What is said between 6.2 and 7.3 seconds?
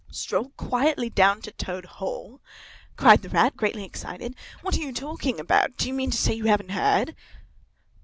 you haven't _heard?